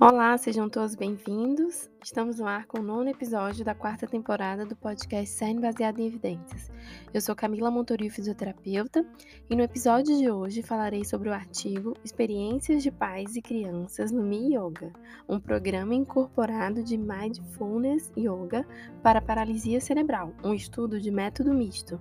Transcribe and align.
Olá, 0.00 0.36
sejam 0.38 0.70
todos 0.70 0.94
bem-vindos. 0.94 1.90
Estamos 2.02 2.38
no 2.38 2.46
ar 2.46 2.66
com 2.66 2.80
o 2.80 2.82
nono 2.82 3.10
episódio 3.10 3.62
da 3.62 3.74
quarta 3.74 4.06
temporada 4.06 4.64
do 4.64 4.74
podcast 4.74 5.28
CERN 5.36 5.60
Baseado 5.60 6.00
em 6.00 6.06
Evidências. 6.06 6.72
Eu 7.12 7.20
sou 7.20 7.36
Camila 7.36 7.70
Montorio, 7.70 8.10
fisioterapeuta, 8.10 9.04
e 9.50 9.54
no 9.54 9.62
episódio 9.62 10.16
de 10.16 10.30
hoje 10.30 10.62
falarei 10.62 11.04
sobre 11.04 11.28
o 11.28 11.32
artigo 11.32 11.94
Experiências 12.02 12.82
de 12.82 12.90
Pais 12.90 13.36
e 13.36 13.42
Crianças 13.42 14.10
no 14.10 14.22
Mi 14.22 14.56
Yoga, 14.56 14.90
um 15.28 15.38
programa 15.38 15.94
incorporado 15.94 16.82
de 16.82 16.96
Mindfulness 16.96 18.10
Yoga 18.16 18.66
para 19.02 19.20
paralisia 19.20 19.80
cerebral, 19.80 20.32
um 20.42 20.54
estudo 20.54 20.98
de 20.98 21.10
método 21.10 21.52
misto. 21.52 22.00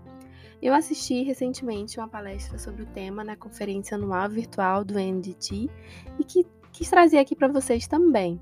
Eu 0.61 0.73
assisti 0.73 1.23
recentemente 1.23 2.00
uma 2.00 2.07
palestra 2.07 2.57
sobre 2.57 2.83
o 2.83 2.87
tema 2.87 3.23
na 3.23 3.36
conferência 3.36 3.96
anual 3.96 4.29
virtual 4.29 4.86
do 4.86 4.93
NDT 4.93 5.69
e 6.18 6.23
que 6.23 6.46
quis 6.71 6.89
trazer 6.89 7.20
aqui 7.20 7.36
para 7.36 7.48
vocês 7.48 7.88
também. 7.88 8.39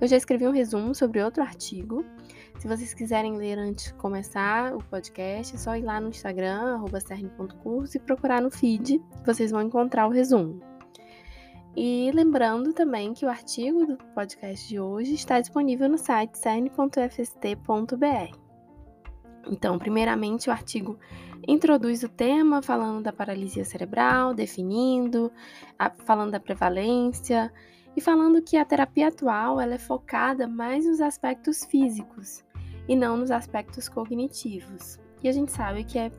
Eu 0.00 0.06
já 0.06 0.16
escrevi 0.16 0.46
um 0.46 0.52
resumo 0.52 0.94
sobre 0.94 1.22
outro 1.22 1.42
artigo. 1.42 2.04
Se 2.58 2.68
vocês 2.68 2.94
quiserem 2.94 3.36
ler 3.36 3.58
antes 3.58 3.86
de 3.86 3.94
começar 3.94 4.74
o 4.74 4.78
podcast, 4.78 5.54
é 5.54 5.58
só 5.58 5.76
ir 5.76 5.82
lá 5.82 6.00
no 6.00 6.08
Instagram, 6.08 6.84
cern.curso, 7.00 7.96
e 7.96 8.00
procurar 8.00 8.42
no 8.42 8.50
feed, 8.50 9.02
vocês 9.24 9.50
vão 9.50 9.62
encontrar 9.62 10.06
o 10.06 10.10
resumo. 10.10 10.60
E 11.76 12.10
lembrando 12.14 12.72
também 12.72 13.12
que 13.12 13.26
o 13.26 13.28
artigo 13.28 13.84
do 13.84 13.98
podcast 14.14 14.66
de 14.66 14.80
hoje 14.80 15.14
está 15.14 15.38
disponível 15.38 15.88
no 15.88 15.98
site 15.98 16.38
cern.fst.br. 16.38 18.45
Então, 19.48 19.78
primeiramente, 19.78 20.48
o 20.48 20.52
artigo 20.52 20.98
introduz 21.46 22.02
o 22.02 22.08
tema 22.08 22.60
falando 22.60 23.02
da 23.02 23.12
paralisia 23.12 23.64
cerebral, 23.64 24.34
definindo, 24.34 25.30
a, 25.78 25.90
falando 25.90 26.32
da 26.32 26.40
prevalência 26.40 27.52
e 27.96 28.00
falando 28.00 28.42
que 28.42 28.56
a 28.56 28.64
terapia 28.64 29.08
atual 29.08 29.60
ela 29.60 29.74
é 29.74 29.78
focada 29.78 30.48
mais 30.48 30.84
nos 30.84 31.00
aspectos 31.00 31.64
físicos 31.64 32.44
e 32.88 32.96
não 32.96 33.16
nos 33.16 33.30
aspectos 33.30 33.88
cognitivos. 33.88 34.98
E 35.22 35.28
a 35.28 35.32
gente 35.32 35.52
sabe 35.52 35.84
que 35.84 35.98
é 35.98 36.10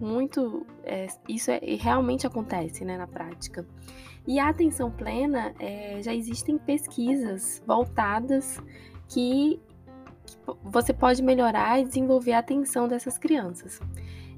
muito 0.00 0.66
é, 0.82 1.06
isso 1.28 1.50
é, 1.50 1.60
realmente 1.78 2.26
acontece 2.26 2.84
né, 2.84 2.96
na 2.96 3.06
prática. 3.06 3.66
E 4.26 4.38
a 4.38 4.48
atenção 4.48 4.90
plena 4.90 5.54
é, 5.58 6.00
já 6.02 6.14
existem 6.14 6.58
pesquisas 6.58 7.62
voltadas 7.66 8.60
que 9.08 9.60
você 10.64 10.92
pode 10.92 11.22
melhorar 11.22 11.80
e 11.80 11.84
desenvolver 11.84 12.32
a 12.32 12.38
atenção 12.38 12.88
dessas 12.88 13.18
crianças. 13.18 13.80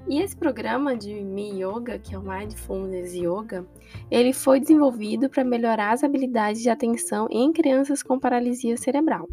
E 0.07 0.21
esse 0.21 0.35
programa 0.35 0.95
de 0.95 1.13
Mi 1.23 1.63
Yoga, 1.63 1.97
que 1.97 2.13
é 2.13 2.17
o 2.17 2.21
Mindfulness 2.21 3.13
Yoga, 3.15 3.65
ele 4.11 4.33
foi 4.33 4.59
desenvolvido 4.59 5.27
para 5.29 5.43
melhorar 5.43 5.93
as 5.93 6.03
habilidades 6.03 6.61
de 6.61 6.69
atenção 6.69 7.27
em 7.31 7.51
crianças 7.51 8.03
com 8.03 8.19
paralisia 8.19 8.77
cerebral. 8.77 9.27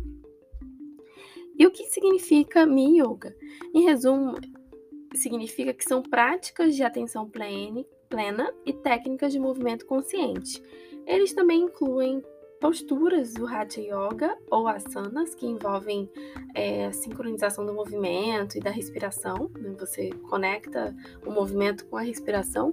E 1.58 1.67
o 1.67 1.70
que 1.70 1.84
significa 1.84 2.64
Mi 2.64 3.00
Yoga? 3.00 3.36
Em 3.75 3.84
resumo, 3.84 4.39
significa 5.14 5.75
que 5.75 5.84
são 5.84 6.03
práticas 6.03 6.75
de 6.75 6.83
atenção 6.83 7.28
plena 7.28 8.50
e 8.64 8.73
técnicas 8.73 9.30
de 9.30 9.39
movimento 9.39 9.84
consciente. 9.84 10.62
Eles 11.06 11.34
também 11.34 11.64
incluem 11.64 12.23
posturas 12.62 13.34
do 13.34 13.44
Hatha 13.44 13.80
Yoga 13.80 14.38
ou 14.48 14.68
asanas, 14.68 15.34
que 15.34 15.44
envolvem 15.44 16.08
é, 16.55 16.86
a 16.86 16.92
sincronização 16.92 17.66
do 17.66 17.74
movimento 17.74 18.56
e 18.56 18.60
da 18.60 18.70
respiração. 18.70 19.50
Né? 19.58 19.74
Você 19.80 20.10
conecta 20.30 20.94
o 21.27 21.33
movimento 21.33 21.84
com 21.86 21.96
a 21.96 22.02
respiração. 22.02 22.72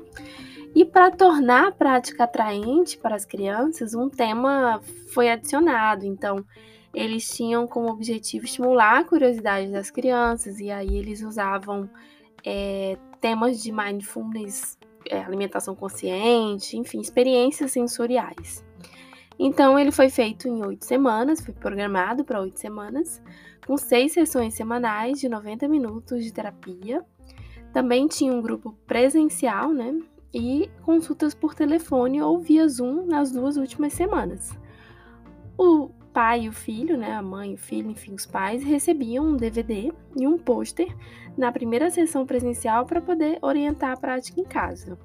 E 0.76 0.86
para 0.86 1.10
tornar 1.10 1.70
a 1.70 1.72
prática 1.72 2.26
atraente 2.26 3.00
para 3.00 3.16
as 3.16 3.26
crianças, 3.26 3.96
um 3.96 4.08
tema 4.10 4.80
foi 5.12 5.28
adicionado. 5.28 6.06
Então, 6.06 6.46
eles 6.94 7.28
tinham 7.28 7.66
como 7.66 7.90
objetivo 7.90 8.46
estimular 8.46 9.00
a 9.00 9.04
curiosidade 9.04 9.72
das 9.72 9.90
crianças, 9.90 10.60
e 10.60 10.70
aí 10.70 10.98
eles 10.98 11.24
usavam 11.24 11.90
é, 12.46 12.96
temas 13.20 13.64
de 13.64 13.72
mindfulness, 13.72 14.78
é, 15.10 15.20
alimentação 15.20 15.76
consciente, 15.76 16.78
enfim, 16.78 17.02
experiências 17.02 17.72
sensoriais. 17.72 18.69
Então, 19.42 19.80
ele 19.80 19.92
foi 19.92 20.10
feito 20.10 20.50
em 20.50 20.62
oito 20.66 20.84
semanas, 20.84 21.40
foi 21.40 21.54
programado 21.54 22.26
para 22.26 22.42
oito 22.42 22.60
semanas, 22.60 23.22
com 23.66 23.78
seis 23.78 24.12
sessões 24.12 24.54
semanais 24.54 25.18
de 25.18 25.30
90 25.30 25.66
minutos 25.70 26.26
de 26.26 26.34
terapia. 26.34 27.06
Também 27.72 28.06
tinha 28.08 28.34
um 28.34 28.42
grupo 28.42 28.74
presencial, 28.86 29.72
né? 29.72 29.98
E 30.34 30.70
consultas 30.84 31.34
por 31.34 31.56
telefone 31.56 32.22
ou 32.22 32.38
via 32.40 32.68
Zoom 32.68 33.06
nas 33.06 33.32
duas 33.32 33.56
últimas 33.56 33.94
semanas. 33.94 34.60
O 35.58 35.90
pai 36.14 36.42
e 36.42 36.50
o 36.50 36.54
filho, 36.54 36.98
né, 36.98 37.14
a 37.14 37.22
mãe 37.22 37.52
e 37.52 37.56
o 37.56 37.58
filho, 37.58 37.90
enfim, 37.90 38.14
os 38.14 38.26
pais, 38.26 38.64
recebiam 38.64 39.26
um 39.26 39.38
DVD 39.38 39.94
e 40.18 40.28
um 40.28 40.38
pôster 40.38 40.94
na 41.38 41.52
primeira 41.52 41.90
sessão 41.90 42.26
presencial 42.26 42.86
para 42.86 43.02
poder 43.02 43.40
orientar 43.42 43.92
a 43.92 43.98
prática 43.98 44.40
em 44.42 44.44
casa. 44.44 44.98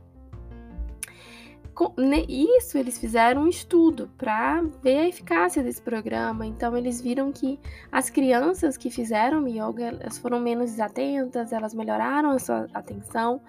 Isso 2.29 2.79
eles 2.79 2.99
fizeram 2.99 3.43
um 3.43 3.49
estudo 3.49 4.09
para 4.17 4.63
ver 4.83 4.99
a 4.99 5.09
eficácia 5.09 5.63
desse 5.63 5.83
programa. 5.83 6.47
Então 6.47 6.77
eles 6.77 7.01
viram 7.01 7.33
que 7.33 7.59
as 7.91 8.09
crianças 8.09 8.77
que 8.77 8.91
fizeram 8.91 9.47
yoga 9.49 9.87
elas 10.01 10.19
foram 10.19 10.39
menos 10.39 10.71
desatentas, 10.71 11.53
elas 11.53 11.75
melhoraram 11.75 12.31
a 12.31 12.39
sua 12.39 12.69
atenção, 12.73 13.41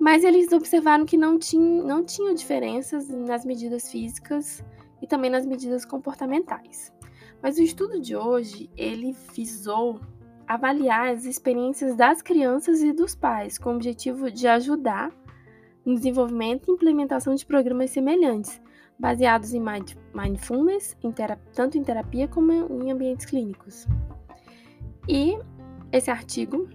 mas 0.00 0.24
eles 0.24 0.52
observaram 0.52 1.04
que 1.04 1.16
não 1.16 1.38
tinham, 1.38 1.86
não 1.86 2.02
tinham 2.04 2.34
diferenças 2.34 3.08
nas 3.08 3.44
medidas 3.44 3.90
físicas 3.90 4.64
e 5.02 5.06
também 5.06 5.30
nas 5.30 5.44
medidas 5.44 5.84
comportamentais. 5.84 6.92
Mas 7.42 7.58
o 7.58 7.62
estudo 7.62 8.00
de 8.00 8.16
hoje 8.16 8.70
ele 8.74 9.14
visou 9.34 10.00
avaliar 10.46 11.08
as 11.08 11.24
experiências 11.24 11.94
das 11.94 12.22
crianças 12.22 12.82
e 12.82 12.92
dos 12.92 13.14
pais 13.14 13.58
com 13.58 13.70
o 13.70 13.76
objetivo 13.76 14.30
de 14.30 14.46
ajudar 14.46 15.12
no 15.84 15.94
desenvolvimento 15.94 16.68
e 16.68 16.72
implementação 16.72 17.34
de 17.34 17.44
programas 17.44 17.90
semelhantes, 17.90 18.60
baseados 18.98 19.52
em 19.52 19.62
mindfulness, 20.14 20.96
em 21.02 21.12
tanto 21.52 21.76
em 21.76 21.82
terapia 21.82 22.28
como 22.28 22.52
em 22.52 22.90
ambientes 22.90 23.26
clínicos. 23.26 23.86
E 25.08 25.38
esse 25.92 26.10
artigo 26.10 26.68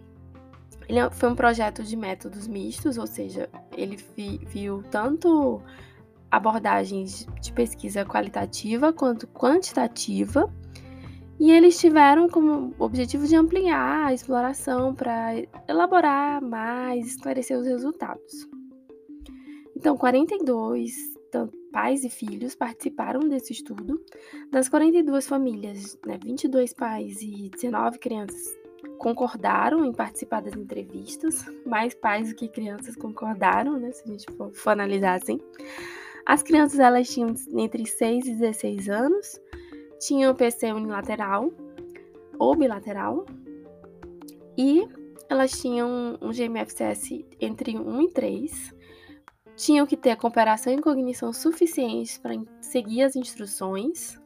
ele 0.89 0.97
é, 0.97 1.09
foi 1.11 1.29
um 1.29 1.35
projeto 1.35 1.83
de 1.83 1.95
métodos 1.95 2.47
mistos, 2.47 2.97
ou 2.97 3.05
seja, 3.05 3.47
ele 3.77 3.95
vi, 4.17 4.39
viu 4.47 4.83
tanto 4.89 5.61
abordagens 6.31 7.27
de 7.39 7.53
pesquisa 7.53 8.03
qualitativa 8.03 8.91
quanto 8.91 9.27
quantitativa, 9.27 10.51
e 11.39 11.51
eles 11.51 11.79
tiveram 11.79 12.27
como 12.27 12.73
objetivo 12.79 13.25
de 13.27 13.35
ampliar 13.35 14.07
a 14.07 14.13
exploração 14.13 14.93
para 14.93 15.35
elaborar 15.67 16.41
mais, 16.41 17.07
esclarecer 17.07 17.57
os 17.57 17.67
resultados. 17.67 18.49
Então, 19.79 19.95
42 19.95 20.93
pais 21.71 22.03
e 22.03 22.09
filhos 22.09 22.53
participaram 22.53 23.21
desse 23.21 23.53
estudo. 23.53 24.03
Das 24.51 24.67
42 24.67 25.25
famílias, 25.25 25.97
né, 26.05 26.19
22 26.21 26.73
pais 26.73 27.21
e 27.21 27.49
19 27.49 27.97
crianças 27.97 28.57
concordaram 28.97 29.85
em 29.85 29.93
participar 29.93 30.41
das 30.41 30.53
entrevistas, 30.53 31.45
mais 31.65 31.95
pais 31.95 32.27
do 32.27 32.35
que 32.35 32.49
crianças 32.49 32.93
concordaram, 32.97 33.79
né, 33.79 33.93
se 33.93 34.03
a 34.03 34.07
gente 34.07 34.29
for, 34.33 34.51
for 34.53 34.71
analisar 34.71 35.13
assim. 35.13 35.39
As 36.25 36.43
crianças 36.43 36.77
elas 36.77 37.09
tinham 37.09 37.33
entre 37.53 37.85
6 37.85 38.27
e 38.27 38.35
16 38.35 38.89
anos, 38.89 39.39
tinham 39.97 40.35
PC 40.35 40.73
unilateral 40.73 41.53
ou 42.37 42.53
bilateral 42.53 43.25
e 44.57 44.85
elas 45.29 45.51
tinham 45.51 46.17
um 46.21 46.31
GMFCS 46.31 47.23
entre 47.39 47.77
1 47.77 48.01
e 48.01 48.09
3 48.09 48.78
tinham 49.59 49.85
que 49.85 49.97
ter 49.97 50.15
cooperação 50.15 50.71
e 50.71 50.81
cognição 50.81 51.33
suficientes 51.33 52.17
para 52.17 52.33
seguir 52.61 53.03
as 53.03 53.17
instruções. 53.17 54.17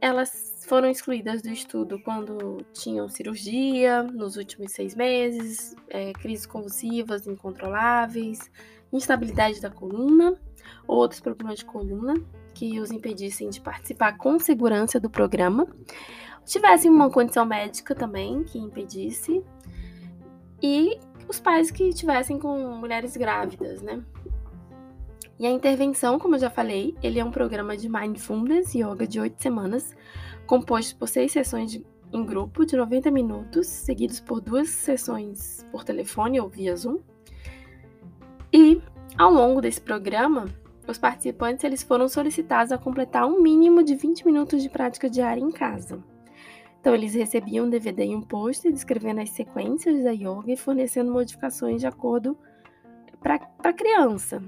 Elas 0.00 0.64
foram 0.68 0.88
excluídas 0.88 1.42
do 1.42 1.48
estudo 1.48 2.00
quando 2.04 2.64
tinham 2.72 3.08
cirurgia 3.08 4.04
nos 4.04 4.36
últimos 4.36 4.70
seis 4.70 4.94
meses, 4.94 5.74
é, 5.88 6.12
crises 6.12 6.46
convulsivas 6.46 7.26
incontroláveis, 7.26 8.38
instabilidade 8.92 9.60
da 9.60 9.68
coluna 9.68 10.40
ou 10.86 10.96
outros 10.96 11.20
problemas 11.20 11.58
de 11.58 11.64
coluna 11.64 12.14
que 12.54 12.78
os 12.78 12.92
impedissem 12.92 13.50
de 13.50 13.60
participar 13.60 14.16
com 14.16 14.38
segurança 14.38 15.00
do 15.00 15.10
programa. 15.10 15.66
Tivessem 16.44 16.88
uma 16.88 17.10
condição 17.10 17.44
médica 17.44 17.96
também 17.96 18.44
que 18.44 18.60
impedisse. 18.60 19.44
E 20.62 21.00
os 21.28 21.40
pais 21.40 21.72
que 21.72 21.92
tivessem 21.92 22.38
com 22.38 22.56
mulheres 22.76 23.16
grávidas, 23.16 23.82
né? 23.82 24.02
E 25.38 25.46
a 25.46 25.50
intervenção, 25.50 26.18
como 26.18 26.34
eu 26.36 26.38
já 26.38 26.48
falei, 26.48 26.96
ele 27.02 27.18
é 27.18 27.24
um 27.24 27.30
programa 27.30 27.76
de 27.76 27.88
mindfulness 27.88 28.74
yoga 28.74 29.06
de 29.06 29.20
oito 29.20 29.42
semanas, 29.42 29.94
composto 30.46 30.96
por 30.96 31.08
seis 31.08 31.30
sessões 31.32 31.70
de, 31.70 31.84
em 32.12 32.24
grupo 32.24 32.64
de 32.64 32.74
90 32.74 33.10
minutos, 33.10 33.66
seguidos 33.66 34.18
por 34.18 34.40
duas 34.40 34.70
sessões 34.70 35.66
por 35.70 35.84
telefone 35.84 36.40
ou 36.40 36.48
via 36.48 36.74
Zoom. 36.74 37.00
E 38.50 38.80
ao 39.18 39.30
longo 39.30 39.60
desse 39.60 39.80
programa, 39.80 40.46
os 40.88 40.96
participantes 40.96 41.64
eles 41.64 41.82
foram 41.82 42.08
solicitados 42.08 42.72
a 42.72 42.78
completar 42.78 43.26
um 43.26 43.42
mínimo 43.42 43.82
de 43.82 43.94
20 43.94 44.24
minutos 44.24 44.62
de 44.62 44.70
prática 44.70 45.10
diária 45.10 45.40
em 45.40 45.50
casa. 45.50 46.02
Então, 46.80 46.94
eles 46.94 47.14
recebiam 47.14 47.66
um 47.66 47.70
DVD 47.70 48.06
e 48.06 48.14
um 48.14 48.22
pôster 48.22 48.72
descrevendo 48.72 49.20
as 49.20 49.30
sequências 49.30 50.04
da 50.04 50.12
yoga 50.12 50.52
e 50.52 50.56
fornecendo 50.56 51.10
modificações 51.10 51.80
de 51.80 51.86
acordo 51.86 52.38
para 53.20 53.40
a 53.58 53.72
criança. 53.72 54.40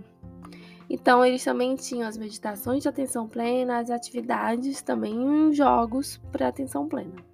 Então, 0.88 1.25
eles 1.25 1.44
também 1.44 1.76
tinham 1.76 2.08
as 2.08 2.17
meditações 2.17 2.82
de 2.82 2.88
atenção 2.88 3.29
plena, 3.29 3.79
as 3.79 3.90
atividades, 3.90 4.81
também 4.81 5.52
jogos 5.52 6.19
para 6.32 6.49
atenção 6.49 6.88
plena. 6.88 7.25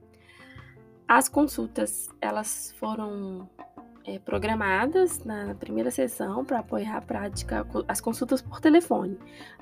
As 1.06 1.28
consultas, 1.28 2.08
elas 2.20 2.74
foram 2.78 3.48
é, 4.04 4.18
programadas 4.18 5.22
na 5.24 5.54
primeira 5.54 5.90
sessão 5.90 6.44
para 6.44 6.58
apoiar 6.58 6.96
a 6.96 7.00
prática, 7.00 7.66
as 7.86 8.00
consultas 8.00 8.42
por 8.42 8.60
telefone, 8.60 9.18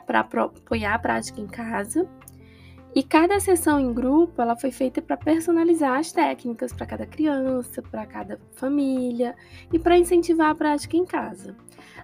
para 0.07 0.21
apoiar 0.21 0.95
a 0.95 0.99
prática 0.99 1.41
em 1.41 1.47
casa 1.47 2.09
e 2.95 3.03
cada 3.03 3.41
sessão 3.41 3.81
em 3.81 3.91
grupo, 3.91 4.43
ela 4.43 4.55
foi 4.55 4.71
feita 4.71 5.01
para 5.01 5.17
personalizar 5.17 5.99
as 5.99 6.13
técnicas 6.13 6.75
para 6.75 6.85
cada 6.85 7.07
criança, 7.07 7.81
para 7.81 8.05
cada 8.05 8.39
família 8.53 9.35
e 9.73 9.79
para 9.79 9.97
incentivar 9.97 10.51
a 10.51 10.55
prática 10.55 10.95
em 10.95 11.07
casa. 11.07 11.57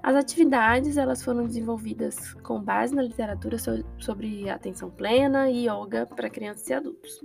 As 0.02 0.14
atividades, 0.14 0.96
elas 0.96 1.22
foram 1.22 1.46
desenvolvidas 1.46 2.34
com 2.42 2.62
base 2.62 2.94
na 2.94 3.02
literatura 3.02 3.56
sobre 3.98 4.48
atenção 4.48 4.90
plena 4.90 5.50
e 5.50 5.68
yoga 5.68 6.06
para 6.06 6.30
crianças 6.30 6.68
e 6.68 6.74
adultos. 6.74 7.20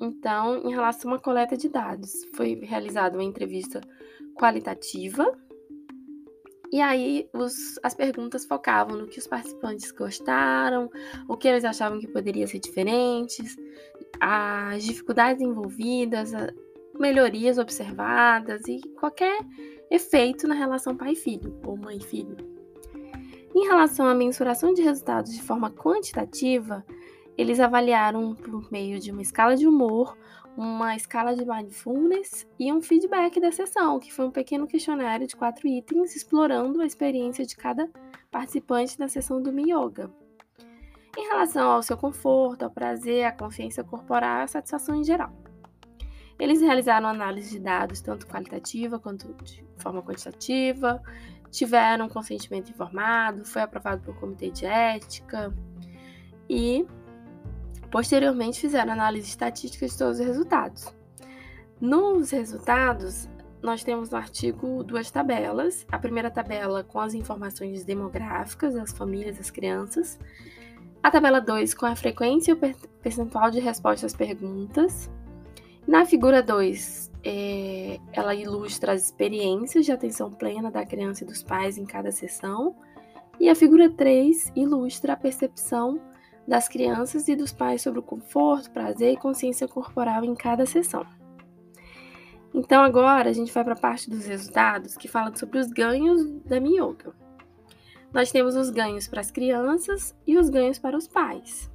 Então, 0.00 0.62
em 0.64 0.70
relação 0.70 1.12
à 1.12 1.18
coleta 1.18 1.56
de 1.56 1.68
dados, 1.68 2.12
foi 2.34 2.54
realizada 2.54 3.16
uma 3.16 3.24
entrevista 3.24 3.80
qualitativa 4.34 5.36
e 6.72 6.80
aí 6.80 7.28
os, 7.34 7.78
as 7.82 7.94
perguntas 7.94 8.44
focavam 8.44 8.96
no 8.96 9.08
que 9.08 9.18
os 9.18 9.26
participantes 9.26 9.90
gostaram, 9.90 10.88
o 11.28 11.36
que 11.36 11.48
eles 11.48 11.64
achavam 11.64 11.98
que 11.98 12.06
poderia 12.06 12.46
ser 12.46 12.60
diferentes, 12.60 13.56
as 14.20 14.84
dificuldades 14.84 15.42
envolvidas, 15.42 16.32
melhorias 16.98 17.58
observadas 17.58 18.62
e 18.68 18.80
qualquer 19.00 19.36
efeito 19.90 20.46
na 20.46 20.54
relação 20.54 20.96
pai-filho 20.96 21.58
ou 21.64 21.76
mãe-filho. 21.76 22.36
Em 23.54 23.66
relação 23.66 24.06
à 24.06 24.14
mensuração 24.14 24.72
de 24.72 24.82
resultados 24.82 25.32
de 25.32 25.42
forma 25.42 25.70
quantitativa, 25.70 26.84
eles 27.36 27.58
avaliaram 27.58 28.34
por 28.34 28.70
meio 28.70 29.00
de 29.00 29.10
uma 29.10 29.22
escala 29.22 29.56
de 29.56 29.66
humor 29.66 30.16
uma 30.56 30.94
escala 30.94 31.34
de 31.34 31.44
mindfulness 31.44 32.46
e 32.58 32.72
um 32.72 32.82
feedback 32.82 33.40
da 33.40 33.50
sessão, 33.50 33.98
que 33.98 34.12
foi 34.12 34.26
um 34.26 34.30
pequeno 34.30 34.66
questionário 34.66 35.26
de 35.26 35.36
quatro 35.36 35.66
itens 35.66 36.14
explorando 36.14 36.80
a 36.80 36.86
experiência 36.86 37.46
de 37.46 37.56
cada 37.56 37.88
participante 38.30 38.98
da 38.98 39.08
sessão 39.08 39.42
do 39.42 39.52
Mi 39.52 39.72
Yoga. 39.72 40.10
Em 41.16 41.26
relação 41.28 41.70
ao 41.70 41.82
seu 41.82 41.96
conforto, 41.96 42.62
ao 42.62 42.70
prazer, 42.70 43.24
à 43.24 43.32
consciência 43.32 43.82
corporal 43.82 44.40
e 44.40 44.42
à 44.42 44.46
satisfação 44.46 44.94
em 44.94 45.04
geral. 45.04 45.32
Eles 46.40 46.60
realizaram 46.60 47.08
análise 47.08 47.50
de 47.50 47.60
dados 47.60 48.00
tanto 48.00 48.26
qualitativa 48.26 48.98
quanto 48.98 49.32
de 49.44 49.64
forma 49.78 50.02
quantitativa, 50.02 51.00
tiveram 51.50 52.08
consentimento 52.08 52.70
informado, 52.70 53.44
foi 53.44 53.62
aprovado 53.62 54.02
pelo 54.02 54.16
comitê 54.16 54.50
de 54.50 54.64
ética 54.64 55.54
e 56.48 56.86
Posteriormente, 57.90 58.60
fizeram 58.60 58.92
análise 58.92 59.28
estatística 59.28 59.86
de 59.86 59.98
todos 59.98 60.20
os 60.20 60.26
resultados. 60.26 60.94
Nos 61.80 62.30
resultados, 62.30 63.28
nós 63.60 63.82
temos 63.82 64.10
no 64.10 64.16
artigo 64.16 64.84
duas 64.84 65.10
tabelas. 65.10 65.84
A 65.90 65.98
primeira 65.98 66.30
tabela 66.30 66.84
com 66.84 67.00
as 67.00 67.14
informações 67.14 67.84
demográficas 67.84 68.74
das 68.74 68.92
famílias 68.92 69.38
das 69.38 69.50
crianças. 69.50 70.18
A 71.02 71.10
tabela 71.10 71.40
2 71.40 71.74
com 71.74 71.86
a 71.86 71.96
frequência 71.96 72.52
e 72.52 72.54
o 72.54 72.74
percentual 73.02 73.50
de 73.50 73.58
resposta 73.58 74.06
às 74.06 74.14
perguntas. 74.14 75.10
Na 75.90 76.06
figura 76.06 76.40
2, 76.40 77.10
é, 77.24 77.98
ela 78.12 78.32
ilustra 78.32 78.92
as 78.92 79.06
experiências 79.06 79.84
de 79.84 79.90
atenção 79.90 80.30
plena 80.30 80.70
da 80.70 80.86
criança 80.86 81.24
e 81.24 81.26
dos 81.26 81.42
pais 81.42 81.76
em 81.76 81.84
cada 81.84 82.12
sessão. 82.12 82.76
E 83.40 83.48
a 83.48 83.56
figura 83.56 83.90
3 83.90 84.52
ilustra 84.54 85.14
a 85.14 85.16
percepção 85.16 86.00
das 86.46 86.68
crianças 86.68 87.26
e 87.26 87.34
dos 87.34 87.52
pais 87.52 87.82
sobre 87.82 87.98
o 87.98 88.04
conforto, 88.04 88.70
prazer 88.70 89.14
e 89.14 89.16
consciência 89.16 89.66
corporal 89.66 90.22
em 90.22 90.36
cada 90.36 90.64
sessão. 90.64 91.04
Então 92.54 92.84
agora 92.84 93.28
a 93.28 93.32
gente 93.32 93.52
vai 93.52 93.64
para 93.64 93.74
a 93.74 93.80
parte 93.80 94.08
dos 94.08 94.26
resultados 94.26 94.96
que 94.96 95.08
fala 95.08 95.34
sobre 95.34 95.58
os 95.58 95.66
ganhos 95.72 96.24
da 96.42 96.58
yoga. 96.58 97.12
Nós 98.12 98.30
temos 98.30 98.54
os 98.54 98.70
ganhos 98.70 99.08
para 99.08 99.22
as 99.22 99.32
crianças 99.32 100.14
e 100.24 100.38
os 100.38 100.50
ganhos 100.50 100.78
para 100.78 100.96
os 100.96 101.08
pais. 101.08 101.68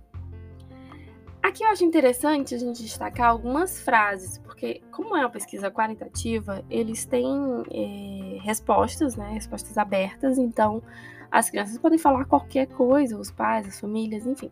Aqui 1.46 1.64
eu 1.64 1.68
acho 1.68 1.86
interessante 1.86 2.56
a 2.56 2.58
gente 2.58 2.82
destacar 2.82 3.30
algumas 3.30 3.80
frases, 3.80 4.40
porque 4.40 4.82
como 4.92 5.16
é 5.16 5.20
uma 5.20 5.30
pesquisa 5.30 5.70
qualitativa, 5.70 6.66
eles 6.72 7.06
têm 7.06 7.38
é, 7.70 8.40
respostas, 8.42 9.16
né, 9.16 9.30
respostas 9.32 9.78
abertas, 9.78 10.40
então 10.40 10.82
as 11.30 11.52
crianças 11.52 11.78
podem 11.78 12.00
falar 12.00 12.26
qualquer 12.26 12.66
coisa, 12.66 13.16
os 13.16 13.30
pais, 13.30 13.68
as 13.68 13.80
famílias, 13.80 14.26
enfim. 14.26 14.50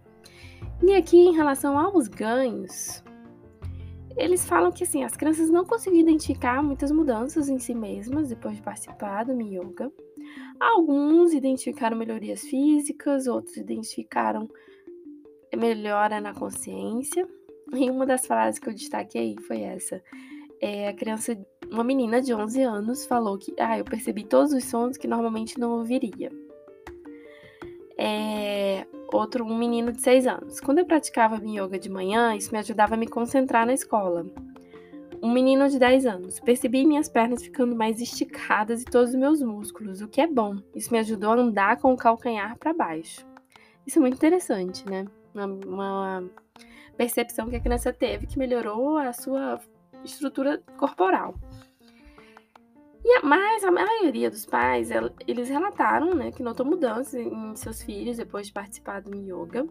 E 0.83 0.93
aqui, 0.93 1.17
em 1.17 1.33
relação 1.33 1.79
aos 1.79 2.07
ganhos, 2.07 3.03
eles 4.15 4.45
falam 4.45 4.71
que 4.71 4.83
assim, 4.83 5.03
as 5.03 5.17
crianças 5.17 5.49
não 5.49 5.65
conseguiram 5.65 6.07
identificar 6.07 6.61
muitas 6.61 6.91
mudanças 6.91 7.49
em 7.49 7.57
si 7.57 7.73
mesmas 7.73 8.29
depois 8.29 8.57
de 8.57 8.61
participar 8.61 9.25
do 9.25 9.41
yoga. 9.41 9.91
Alguns 10.59 11.33
identificaram 11.33 11.97
melhorias 11.97 12.41
físicas, 12.41 13.25
outros 13.25 13.57
identificaram 13.57 14.47
melhora 15.55 16.19
na 16.19 16.33
consciência. 16.33 17.27
E 17.73 17.89
uma 17.89 18.05
das 18.05 18.25
frases 18.25 18.59
que 18.59 18.69
eu 18.69 18.73
destaquei 18.73 19.35
foi 19.47 19.61
essa. 19.61 20.01
É, 20.61 20.87
a 20.87 20.93
criança, 20.93 21.37
uma 21.69 21.83
menina 21.83 22.21
de 22.21 22.33
11 22.33 22.61
anos, 22.61 23.05
falou 23.05 23.37
que 23.37 23.53
ah, 23.59 23.77
eu 23.77 23.83
percebi 23.83 24.23
todos 24.23 24.53
os 24.53 24.63
sons 24.63 24.95
que 24.97 25.07
normalmente 25.07 25.59
não 25.59 25.79
ouviria. 25.79 26.31
É, 27.97 28.85
outro, 29.11 29.45
um 29.45 29.57
menino 29.57 29.91
de 29.91 30.01
6 30.01 30.27
anos. 30.27 30.59
Quando 30.59 30.79
eu 30.79 30.85
praticava 30.85 31.41
yoga 31.45 31.77
de 31.77 31.89
manhã, 31.89 32.35
isso 32.35 32.51
me 32.51 32.59
ajudava 32.59 32.95
a 32.95 32.97
me 32.97 33.07
concentrar 33.07 33.65
na 33.65 33.73
escola. 33.73 34.25
Um 35.21 35.31
menino 35.31 35.69
de 35.69 35.79
10 35.79 36.05
anos. 36.05 36.39
Percebi 36.39 36.85
minhas 36.85 37.07
pernas 37.07 37.43
ficando 37.43 37.75
mais 37.75 38.01
esticadas 38.01 38.81
e 38.81 38.85
todos 38.85 39.09
os 39.09 39.15
meus 39.15 39.41
músculos, 39.41 40.01
o 40.01 40.07
que 40.07 40.21
é 40.21 40.27
bom. 40.27 40.57
Isso 40.75 40.91
me 40.91 40.99
ajudou 40.99 41.31
a 41.31 41.35
andar 41.35 41.77
com 41.77 41.93
o 41.93 41.97
calcanhar 41.97 42.57
para 42.57 42.73
baixo. 42.73 43.25
Isso 43.85 43.99
é 43.99 44.01
muito 44.01 44.15
interessante, 44.15 44.87
né? 44.89 45.05
Uma, 45.33 45.45
uma 45.45 46.23
percepção 46.95 47.49
que 47.49 47.55
a 47.55 47.59
criança 47.59 47.91
teve 47.91 48.27
que 48.27 48.37
melhorou 48.37 48.97
a 48.97 49.11
sua 49.13 49.59
estrutura 50.03 50.61
corporal. 50.77 51.35
E 53.05 53.21
mas 53.21 53.63
a 53.63 53.71
maioria 53.71 54.29
dos 54.29 54.45
pais, 54.45 54.89
eles 55.27 55.49
relataram 55.49 56.13
né, 56.13 56.31
que 56.31 56.41
notou 56.41 56.65
mudanças 56.65 57.15
em 57.15 57.55
seus 57.55 57.83
filhos 57.83 58.17
depois 58.17 58.47
de 58.47 58.53
participar 58.53 59.01
do 59.01 59.15
yoga. 59.17 59.67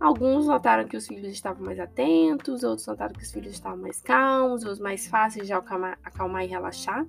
Alguns 0.00 0.46
notaram 0.46 0.86
que 0.86 0.96
os 0.96 1.06
filhos 1.06 1.32
estavam 1.32 1.64
mais 1.64 1.78
atentos, 1.78 2.62
outros 2.62 2.86
notaram 2.86 3.14
que 3.14 3.22
os 3.22 3.32
filhos 3.32 3.52
estavam 3.52 3.78
mais 3.78 4.00
calmos, 4.00 4.64
os 4.64 4.78
mais 4.78 5.06
fáceis 5.06 5.46
de 5.46 5.52
acalmar, 5.52 5.98
acalmar 6.02 6.44
e 6.44 6.48
relaxar. 6.48 7.06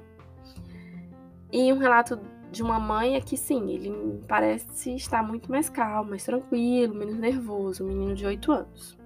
E 1.51 1.71
um 1.71 1.77
relato 1.77 2.19
de 2.51 2.63
uma 2.63 2.79
mãe 2.79 3.15
é 3.15 3.21
que 3.21 3.35
sim, 3.35 3.69
ele 3.71 4.21
parece 4.27 4.95
estar 4.95 5.21
muito 5.21 5.51
mais 5.51 5.69
calmo, 5.69 6.11
mais 6.11 6.23
tranquilo, 6.23 6.95
menos 6.95 7.17
nervoso, 7.17 7.83
um 7.83 7.87
menino 7.87 8.15
de 8.15 8.25
8 8.25 8.51
anos. 8.51 8.97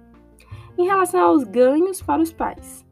Em 0.78 0.86
relação 0.86 1.20
aos 1.20 1.44
ganhos 1.44 2.00
para 2.00 2.22
os 2.22 2.32
pais, 2.32 2.84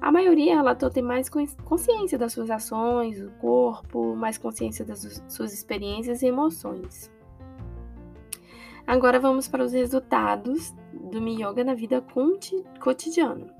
a 0.00 0.10
maioria 0.10 0.56
relatou 0.56 0.90
ter 0.90 1.02
mais 1.02 1.28
consciência 1.28 2.18
das 2.18 2.32
suas 2.32 2.50
ações, 2.50 3.20
do 3.20 3.30
corpo, 3.32 4.16
mais 4.16 4.38
consciência 4.38 4.84
das 4.84 5.22
suas 5.28 5.52
experiências 5.52 6.22
e 6.22 6.26
emoções. 6.26 7.10
Agora 8.86 9.20
vamos 9.20 9.46
para 9.46 9.62
os 9.62 9.72
resultados 9.72 10.74
do 10.92 11.18
Yoga 11.28 11.62
na 11.62 11.74
vida 11.74 12.04
cotidiana. 12.80 13.54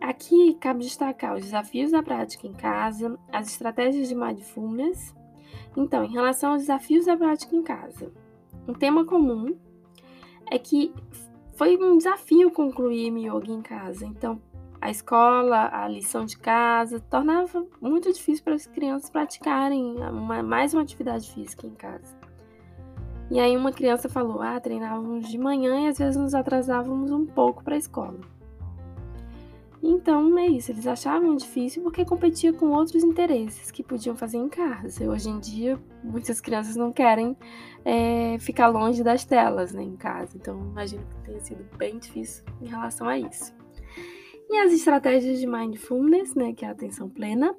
Aqui 0.00 0.54
cabe 0.60 0.84
destacar 0.84 1.36
os 1.36 1.44
desafios 1.44 1.92
da 1.92 2.02
prática 2.02 2.46
em 2.46 2.52
casa, 2.52 3.18
as 3.32 3.48
estratégias 3.48 4.08
de 4.08 4.14
mindfulness. 4.14 5.14
Então, 5.78 6.02
em 6.02 6.10
relação 6.10 6.52
aos 6.52 6.62
desafios 6.62 7.06
da 7.06 7.16
prática 7.16 7.54
em 7.54 7.62
casa, 7.62 8.10
um 8.66 8.74
tema 8.74 9.04
comum 9.04 9.56
é 10.50 10.58
que 10.58 10.92
foi 11.52 11.76
um 11.76 11.96
desafio 11.96 12.50
concluir 12.50 13.16
yoga 13.16 13.52
em 13.52 13.62
casa. 13.62 14.04
Então, 14.04 14.42
a 14.80 14.90
escola, 14.90 15.70
a 15.72 15.86
lição 15.86 16.24
de 16.24 16.36
casa, 16.36 16.98
tornava 16.98 17.64
muito 17.80 18.12
difícil 18.12 18.42
para 18.42 18.54
as 18.54 18.66
crianças 18.66 19.08
praticarem 19.08 19.94
uma, 20.02 20.42
mais 20.42 20.74
uma 20.74 20.82
atividade 20.82 21.30
física 21.32 21.64
em 21.64 21.74
casa. 21.74 22.18
E 23.30 23.38
aí 23.38 23.56
uma 23.56 23.70
criança 23.70 24.08
falou: 24.08 24.42
"Ah, 24.42 24.58
treinávamos 24.58 25.28
de 25.28 25.38
manhã 25.38 25.82
e 25.82 25.86
às 25.86 25.98
vezes 25.98 26.16
nos 26.16 26.34
atrasávamos 26.34 27.12
um 27.12 27.24
pouco 27.24 27.62
para 27.62 27.76
a 27.76 27.78
escola". 27.78 28.18
Então 29.82 30.36
é 30.38 30.46
isso, 30.46 30.72
eles 30.72 30.86
achavam 30.86 31.36
difícil 31.36 31.82
porque 31.82 32.04
competia 32.04 32.52
com 32.52 32.70
outros 32.70 33.04
interesses 33.04 33.70
que 33.70 33.82
podiam 33.82 34.16
fazer 34.16 34.36
em 34.36 34.48
casa. 34.48 35.08
Hoje 35.08 35.28
em 35.28 35.38
dia, 35.38 35.78
muitas 36.02 36.40
crianças 36.40 36.74
não 36.74 36.92
querem 36.92 37.36
é, 37.84 38.36
ficar 38.40 38.66
longe 38.66 39.04
das 39.04 39.24
telas 39.24 39.72
né, 39.72 39.82
em 39.82 39.96
casa. 39.96 40.36
Então 40.36 40.58
imagino 40.58 41.06
que 41.06 41.26
tenha 41.26 41.40
sido 41.40 41.64
bem 41.76 41.98
difícil 41.98 42.44
em 42.60 42.66
relação 42.66 43.08
a 43.08 43.18
isso. 43.18 43.56
E 44.50 44.58
as 44.58 44.72
estratégias 44.72 45.38
de 45.38 45.46
mindfulness, 45.46 46.34
né, 46.34 46.52
que 46.54 46.64
é 46.64 46.68
a 46.68 46.72
atenção 46.72 47.08
plena, 47.08 47.54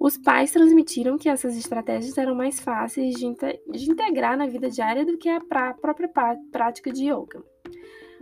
os 0.00 0.16
pais 0.16 0.50
transmitiram 0.50 1.16
que 1.16 1.28
essas 1.28 1.56
estratégias 1.56 2.18
eram 2.18 2.34
mais 2.34 2.58
fáceis 2.58 3.14
de, 3.14 3.26
de 3.70 3.90
integrar 3.90 4.36
na 4.36 4.46
vida 4.46 4.68
diária 4.68 5.04
do 5.04 5.16
que 5.16 5.28
a 5.28 5.40
própria 5.40 6.10
prática 6.50 6.90
de 6.90 7.04
yoga. 7.04 7.42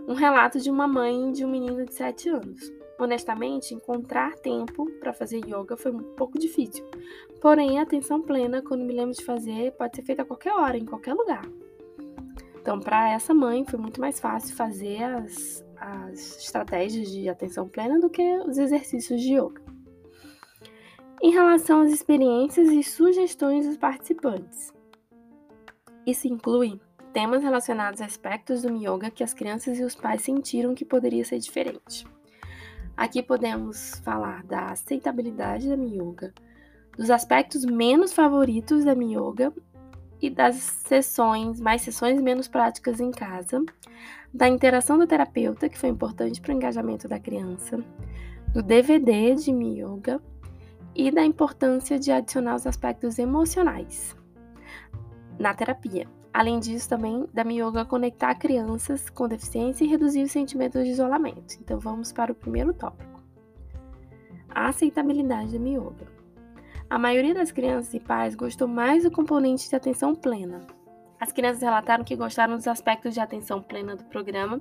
Um 0.07 0.15
relato 0.15 0.61
de 0.61 0.71
uma 0.71 0.87
mãe 0.87 1.33
de 1.33 1.45
um 1.45 1.51
menino 1.51 1.85
de 1.85 1.95
7 1.95 2.29
anos. 2.29 2.84
Honestamente, 2.99 3.75
encontrar 3.75 4.35
tempo 4.37 4.89
para 5.01 5.13
fazer 5.13 5.39
yoga 5.39 5.77
foi 5.77 5.91
um 5.91 6.15
pouco 6.15 6.39
difícil. 6.39 6.85
Porém, 7.41 7.79
a 7.79 7.83
atenção 7.83 8.23
plena, 8.23 8.63
quando 8.63 8.85
me 8.85 8.95
lembro 8.95 9.15
de 9.15 9.25
fazer, 9.25 9.73
pode 9.73 9.97
ser 9.97 10.03
feita 10.03 10.23
a 10.23 10.25
qualquer 10.25 10.53
hora, 10.53 10.77
em 10.77 10.85
qualquer 10.85 11.15
lugar. 11.15 11.45
Então, 12.61 12.81
para 12.81 13.11
essa 13.11 13.35
mãe, 13.35 13.65
foi 13.65 13.79
muito 13.79 14.01
mais 14.01 14.21
fácil 14.21 14.57
fazer 14.57 15.03
as, 15.03 15.65
as 15.77 16.39
estratégias 16.39 17.11
de 17.11 17.29
atenção 17.29 17.69
plena 17.69 17.99
do 18.01 18.09
que 18.09 18.39
os 18.39 18.57
exercícios 18.57 19.21
de 19.21 19.35
yoga. 19.35 19.61
Em 21.21 21.31
relação 21.31 21.81
às 21.81 21.93
experiências 21.93 22.69
e 22.69 22.83
sugestões 22.83 23.67
dos 23.67 23.77
participantes, 23.77 24.73
isso 26.07 26.29
inclui 26.29 26.81
temas 27.13 27.43
relacionados 27.43 28.01
a 28.01 28.05
aspectos 28.05 28.63
do 28.63 28.75
yoga 28.77 29.11
que 29.11 29.25
as 29.25 29.33
crianças 29.33 29.79
e 29.79 29.85
os 29.85 29.95
pais 29.95 30.23
sentiram 30.23 30.75
que 30.75 30.85
poderia 30.85 31.25
ser 31.25 31.39
diferente. 31.39 32.07
Aqui 32.97 33.23
podemos 33.23 34.01
falar 34.05 34.45
da 34.45 34.67
aceitabilidade 34.67 35.69
da 35.69 35.75
yoga, 35.75 36.33
dos 36.97 37.11
aspectos 37.11 37.65
menos 37.65 38.13
favoritos 38.13 38.85
da 38.85 38.93
yoga 38.93 39.53
e 40.23 40.31
das 40.31 40.57
sessões, 40.57 41.61
mais 41.61 41.83
sessões 41.83 42.21
menos 42.21 42.47
práticas 42.47 43.01
em 43.01 43.11
casa, 43.11 43.65
da 44.33 44.49
interação 44.49 44.97
do 44.97 45.07
terapeuta, 45.07 45.69
que 45.69 45.79
foi 45.79 45.89
importante 45.89 46.41
para 46.41 46.53
o 46.53 46.57
engajamento 46.57 47.09
da 47.09 47.19
criança, 47.19 47.79
do 48.53 48.63
DVD 48.63 49.35
de 49.35 49.51
yoga 49.51 50.21
e 50.95 51.11
da 51.11 51.25
importância 51.25 51.99
de 51.99 52.13
adicionar 52.13 52.55
os 52.55 52.67
aspectos 52.67 53.19
emocionais 53.19 54.17
na 55.39 55.53
terapia. 55.53 56.07
Além 56.35 56.59
disso, 56.59 56.89
também 56.89 57.29
da 57.33 57.43
yoga 57.43 57.85
conectar 57.85 58.35
crianças 58.35 59.09
com 59.09 59.29
deficiência 59.29 59.85
e 59.85 59.87
reduzir 59.87 60.25
os 60.25 60.33
sentimentos 60.33 60.83
de 60.83 60.91
isolamento. 60.91 61.55
Então, 61.61 61.79
vamos 61.79 62.11
para 62.11 62.33
o 62.33 62.35
primeiro 62.35 62.75
tópico: 62.75 63.23
a 64.51 64.67
aceitabilidade 64.67 65.57
da 65.57 65.65
yoga. 65.65 66.13
A 66.91 66.99
maioria 66.99 67.35
das 67.35 67.53
crianças 67.53 67.95
e 67.95 68.01
pais 68.01 68.35
gostou 68.35 68.67
mais 68.67 69.05
do 69.05 69.13
componente 69.13 69.71
de 69.71 69.77
atenção 69.77 70.13
plena. 70.13 70.67
As 71.21 71.31
crianças 71.31 71.63
relataram 71.63 72.03
que 72.03 72.17
gostaram 72.17 72.57
dos 72.57 72.67
aspectos 72.67 73.15
de 73.15 73.21
atenção 73.21 73.63
plena 73.63 73.95
do 73.95 74.05
programa, 74.05 74.61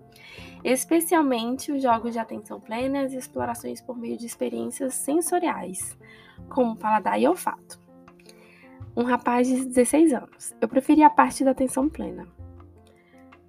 especialmente 0.64 1.72
os 1.72 1.82
jogos 1.82 2.14
de 2.14 2.20
atenção 2.20 2.62
plena 2.62 3.00
e 3.02 3.06
as 3.06 3.14
explorações 3.14 3.82
por 3.82 3.98
meio 3.98 4.16
de 4.16 4.28
experiências 4.28 4.94
sensoriais, 4.94 5.98
como 6.50 6.78
paladar 6.78 7.20
e 7.20 7.28
olfato 7.28 7.83
um 8.96 9.04
rapaz 9.04 9.48
de 9.48 9.66
16 9.66 10.14
anos. 10.14 10.56
Eu 10.62 10.68
preferi 10.68 11.04
a 11.04 11.10
parte 11.10 11.44
da 11.44 11.52
atenção 11.52 11.90
plena. 11.90 12.28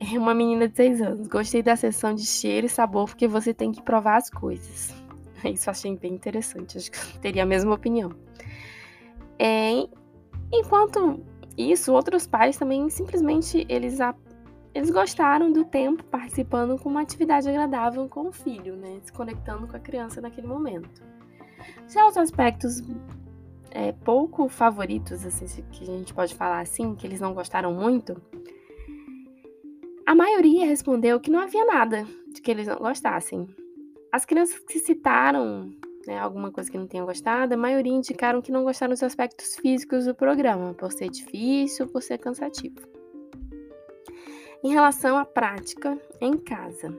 É 0.01 0.19
uma 0.19 0.35
menina 0.35 0.69
de 0.69 0.77
6 0.77 1.01
anos. 1.01 1.29
Gostei 1.29 1.63
da 1.63 1.77
sessão 1.77 2.15
de 2.15 2.25
cheiro 2.25 2.67
e 2.67 2.71
sabor 2.71 3.07
porque 3.07 3.29
você 3.29 3.55
tem 3.55 3.73
que 3.73 3.83
provar 3.83 4.17
as 4.17 4.31
coisas. 4.31 4.95
Isso 5.45 5.71
achei 5.71 5.97
bem 5.97 6.15
interessante. 6.15 6.79
Acho 6.79 6.91
que 6.91 6.99
eu 6.99 7.21
teria 7.21 7.43
a 7.43 7.47
mesma 7.47 7.75
opinião. 7.75 8.11
É, 9.39 9.87
enquanto 10.53 11.21
isso, 11.57 11.93
outros 11.93 12.27
pais 12.27 12.57
também 12.57 12.89
simplesmente 12.91 13.65
eles, 13.69 13.99
eles 14.75 14.91
gostaram 14.91 15.53
do 15.53 15.65
tempo 15.65 16.05
participando 16.05 16.79
com 16.79 16.89
uma 16.89 17.03
atividade 17.03 17.49
agradável 17.49 18.09
com 18.09 18.29
o 18.29 18.33
filho, 18.33 18.77
né? 18.77 19.01
Se 19.03 19.13
conectando 19.13 19.67
com 19.67 19.77
a 19.77 19.81
criança 19.81 20.21
naquele 20.21 20.47
momento. 20.47 21.03
Já 21.89 22.07
os 22.07 22.17
aspectos 22.17 22.83
é, 23.75 23.93
pouco 23.93 24.49
favoritos, 24.49 25.27
assim, 25.27 25.47
que 25.73 25.83
a 25.83 25.87
gente 25.87 26.15
pode 26.15 26.35
falar 26.35 26.61
assim, 26.61 26.95
que 26.95 27.07
eles 27.07 27.21
não 27.21 27.35
gostaram 27.35 27.75
muito, 27.75 28.17
a 30.07 30.15
maioria 30.15 30.65
respondeu 30.65 31.19
que 31.19 31.31
não 31.31 31.41
havia 31.41 31.65
nada 31.65 32.07
de 32.33 32.41
que 32.41 32.51
eles 32.51 32.69
não 32.69 32.77
gostassem. 32.77 33.49
As 34.13 34.25
crianças 34.25 34.59
que 34.61 34.79
citaram 34.79 35.73
né, 36.07 36.19
alguma 36.19 36.53
coisa 36.53 36.71
que 36.71 36.79
não 36.79 36.87
tenham 36.87 37.07
gostado, 37.07 37.55
a 37.55 37.57
maioria 37.57 37.93
indicaram 37.93 38.41
que 38.41 38.53
não 38.53 38.63
gostaram 38.63 38.93
dos 38.93 39.03
aspectos 39.03 39.57
físicos 39.57 40.05
do 40.05 40.15
programa, 40.15 40.75
por 40.75 40.93
ser 40.93 41.09
difícil, 41.09 41.89
por 41.89 42.03
ser 42.03 42.19
cansativo. 42.19 42.77
Em 44.63 44.73
relação 44.73 45.19
à 45.19 45.25
prática 45.25 45.99
em 46.21 46.37
casa, 46.39 46.97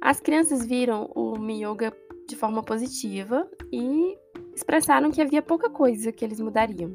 as 0.00 0.20
crianças 0.20 0.64
viram 0.64 1.10
o 1.14 1.36
yoga 1.50 1.92
de 2.28 2.34
forma 2.34 2.62
positiva 2.62 3.48
e 3.72 4.16
expressaram 4.56 5.10
que 5.10 5.20
havia 5.20 5.42
pouca 5.42 5.68
coisa 5.68 6.10
que 6.10 6.24
eles 6.24 6.40
mudariam. 6.40 6.94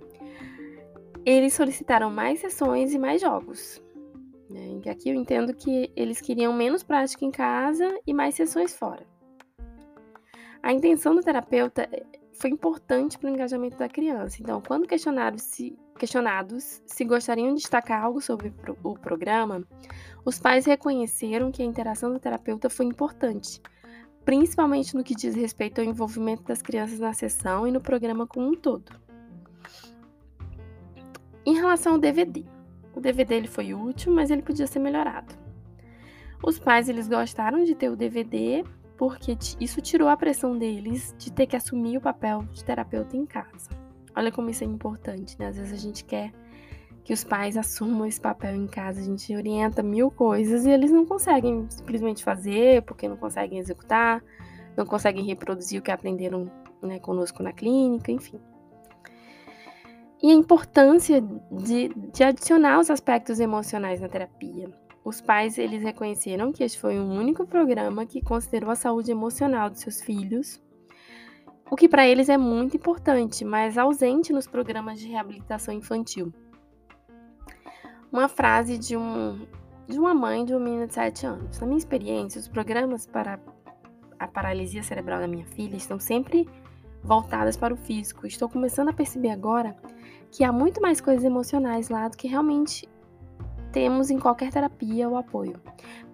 Eles 1.24 1.54
solicitaram 1.54 2.10
mais 2.10 2.40
sessões 2.40 2.92
e 2.92 2.98
mais 2.98 3.22
jogos. 3.22 3.80
Né? 4.50 4.82
Aqui 4.90 5.10
eu 5.10 5.16
entendo 5.16 5.54
que 5.54 5.92
eles 5.96 6.20
queriam 6.20 6.52
menos 6.52 6.82
prática 6.82 7.24
em 7.24 7.30
casa 7.30 7.88
e 8.06 8.14
mais 8.14 8.34
sessões 8.34 8.76
fora. 8.76 9.06
A 10.64 10.74
intenção 10.74 11.14
do 11.14 11.22
terapeuta 11.22 11.88
eh, 11.92 12.04
foi 12.34 12.50
importante 12.50 13.18
para 13.18 13.30
o 13.30 13.34
engajamento 13.34 13.78
da 13.78 13.88
criança. 13.88 14.38
Então, 14.42 14.62
quando 14.62 14.88
se, 15.38 15.78
questionados 15.98 16.82
se 16.86 17.06
gostariam 17.06 17.50
de 17.50 17.62
destacar 17.62 18.04
algo 18.04 18.20
sobre 18.20 18.52
o 18.84 18.94
programa, 18.96 19.64
os 20.26 20.40
pais 20.40 20.66
reconheceram 20.66 21.52
que 21.52 21.62
a 21.62 21.66
interação 21.66 22.12
do 22.12 22.20
terapeuta 22.20 22.70
foi 22.70 22.88
importante, 22.88 23.62
principalmente 24.24 24.96
no 24.96 25.04
que 25.04 25.16
diz 25.16 25.36
respeito 25.36 25.80
ao 25.80 25.86
envolvimento 25.86 26.44
das 26.44 26.62
crianças 26.62 27.00
na 27.00 27.14
sessão 27.14 27.68
e 27.68 27.72
no 27.72 27.82
programa 27.82 28.28
como 28.28 28.48
um 28.48 28.56
todo. 28.56 28.92
Em 31.46 31.56
relação 31.56 31.94
ao 31.94 32.00
DVD, 32.00 32.46
o 32.96 33.00
DVD 33.00 33.36
ele 33.36 33.48
foi 33.48 33.74
útil, 33.74 34.14
mas 34.14 34.30
ele 34.30 34.42
podia 34.42 34.68
ser 34.68 34.80
melhorado. 34.80 35.34
Os 36.44 36.60
pais 36.60 36.90
eles 36.90 37.08
gostaram 37.08 37.64
de 37.64 37.76
ter 37.76 37.90
o 37.90 37.96
DVD 37.96 38.64
porque 38.98 39.36
isso 39.60 39.82
tirou 39.82 40.08
a 40.08 40.18
pressão 40.18 40.58
deles 40.58 41.16
de 41.18 41.32
ter 41.32 41.48
que 41.48 41.56
assumir 41.56 41.98
o 41.98 42.02
papel 42.02 42.44
de 42.52 42.64
terapeuta 42.64 43.18
em 43.18 43.26
casa. 43.26 43.70
Olha 44.16 44.32
como 44.32 44.50
isso 44.50 44.64
é 44.64 44.68
importante, 44.68 45.36
né? 45.40 45.48
Às 45.48 45.58
vezes 45.58 45.74
a 45.74 45.78
gente 45.78 46.04
quer 46.04 46.32
que 47.04 47.14
os 47.14 47.24
pais 47.24 47.58
assumam 47.58 48.06
esse 48.06 48.20
papel 48.20 48.56
em 48.56 48.68
casa. 48.68 49.02
A 49.02 49.04
gente 49.04 49.36
orienta 49.36 49.82
mil 49.82 50.12
coisas 50.12 50.66
e 50.66 50.70
eles 50.70 50.92
não 50.92 51.06
conseguem 51.06 51.66
simplesmente 51.70 52.24
fazer 52.24 52.84
porque 52.84 53.08
não 53.08 53.18
conseguem 53.18 53.60
executar, 53.60 54.24
não 54.78 54.86
conseguem 54.86 55.26
reproduzir 55.26 55.80
o 55.80 55.84
que 55.84 55.92
aprenderam 55.92 56.52
né, 56.82 57.00
conosco 57.00 57.42
na 57.42 57.52
clínica, 57.52 58.12
enfim. 58.12 58.40
E 60.22 60.30
a 60.30 60.34
importância 60.34 61.20
de, 61.52 61.90
de 62.14 62.24
adicionar 62.24 62.80
os 62.80 62.92
aspectos 62.92 63.40
emocionais 63.40 64.00
na 64.00 64.08
terapia. 64.08 64.70
Os 65.04 65.20
pais 65.20 65.58
eles 65.58 65.82
reconheceram 65.82 66.52
que 66.52 66.64
este 66.64 66.80
foi 66.80 67.00
o 67.00 67.04
único 67.04 67.48
programa 67.48 68.06
que 68.06 68.22
considerou 68.22 68.70
a 68.70 68.76
saúde 68.76 69.10
emocional 69.10 69.68
dos 69.68 69.80
seus 69.80 70.00
filhos, 70.00 70.62
o 71.72 71.76
que 71.76 71.90
para 71.90 72.08
eles 72.08 72.30
é 72.30 72.38
muito 72.38 72.78
importante, 72.78 73.44
mas 73.44 73.80
ausente 73.80 74.32
nos 74.32 74.46
programas 74.46 75.00
de 75.00 75.08
reabilitação 75.08 75.74
infantil 75.74 76.32
uma 78.12 78.28
frase 78.28 78.78
de, 78.78 78.98
um, 78.98 79.40
de 79.88 79.98
uma 79.98 80.14
mãe 80.14 80.44
de 80.44 80.54
uma 80.54 80.60
menina 80.60 80.86
de 80.86 80.94
7 80.94 81.26
anos. 81.26 81.60
Na 81.60 81.66
minha 81.66 81.78
experiência, 81.78 82.40
os 82.40 82.48
programas 82.48 83.06
para 83.06 83.40
a 84.20 84.28
paralisia 84.28 84.84
cerebral 84.84 85.20
da 85.20 85.28
minha 85.28 85.46
filha 85.46 85.78
estão 85.78 86.00
sempre 86.00 86.48
voltadas 87.04 87.56
para 87.56 87.74
o 87.74 87.78
físico. 87.78 88.28
Estou 88.28 88.50
começando 88.50 88.90
a 88.90 88.94
perceber 88.94 89.30
agora 89.30 89.76
que 90.30 90.44
há 90.44 90.52
muito 90.52 90.82
mais 90.82 91.00
coisas 91.00 91.24
emocionais 91.24 91.90
lá 91.90 92.08
do 92.08 92.18
que 92.18 92.28
realmente 92.28 92.88
temos 93.72 94.10
em 94.10 94.20
qualquer 94.20 94.52
terapia 94.52 95.08
ou 95.08 95.16
apoio. 95.16 95.60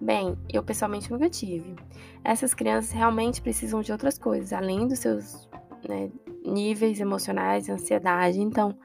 Bem, 0.00 0.38
eu 0.48 0.62
pessoalmente 0.62 1.10
nunca 1.10 1.28
tive. 1.28 1.74
Essas 2.22 2.54
crianças 2.54 2.92
realmente 2.92 3.42
precisam 3.42 3.80
de 3.80 3.90
outras 3.90 4.16
coisas, 4.16 4.52
além 4.52 4.86
dos 4.86 5.00
seus 5.00 5.48
né, 5.88 6.10
níveis 6.44 7.00
emocionais, 7.00 7.68
ansiedade. 7.68 8.40
Então, 8.40 8.78